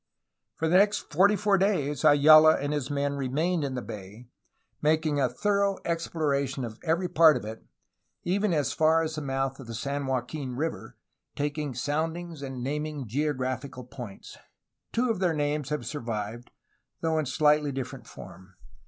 For 0.55 0.67
the 0.67 0.77
next 0.77 1.13
forty 1.13 1.35
four 1.35 1.59
days 1.59 2.03
Ayala 2.03 2.57
and 2.57 2.73
his 2.73 2.89
men 2.89 3.13
remained 3.17 3.63
in 3.63 3.75
the 3.75 3.83
bay, 3.83 4.29
making 4.81 5.19
a 5.19 5.29
thorough 5.29 5.77
exploration 5.85 6.65
of 6.65 6.79
every 6.83 7.07
part 7.07 7.37
of 7.37 7.45
it, 7.45 7.63
even 8.23 8.51
as 8.51 8.73
far 8.73 9.03
as 9.03 9.13
the 9.13 9.21
mouth 9.21 9.59
of 9.59 9.67
the 9.67 9.75
San 9.75 10.07
Joaquin 10.07 10.55
River, 10.55 10.97
taking 11.35 11.75
soundings 11.75 12.41
and 12.41 12.63
naming 12.63 13.07
geographical 13.07 13.83
points. 13.83 14.39
Two 14.91 15.11
of 15.11 15.19
their 15.19 15.35
names 15.35 15.69
have 15.69 15.85
survived, 15.85 16.49
though 17.01 17.19
in 17.19 17.27
slightly 17.27 17.71
different 17.71 18.07
form. 18.07 18.55